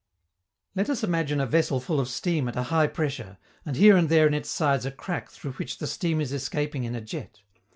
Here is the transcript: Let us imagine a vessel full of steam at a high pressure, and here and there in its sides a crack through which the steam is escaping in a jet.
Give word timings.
Let 0.73 0.89
us 0.89 1.03
imagine 1.03 1.39
a 1.39 1.45
vessel 1.45 1.79
full 1.79 1.99
of 1.99 2.07
steam 2.09 2.47
at 2.47 2.55
a 2.55 2.63
high 2.73 2.87
pressure, 2.87 3.37
and 3.67 3.75
here 3.75 3.95
and 3.95 4.09
there 4.09 4.25
in 4.25 4.33
its 4.33 4.49
sides 4.49 4.83
a 4.87 4.89
crack 4.89 5.29
through 5.29 5.51
which 5.53 5.77
the 5.77 5.85
steam 5.85 6.19
is 6.19 6.33
escaping 6.33 6.85
in 6.85 6.95
a 6.95 7.01
jet. 7.01 7.41